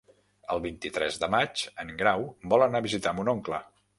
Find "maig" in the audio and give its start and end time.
1.33-1.63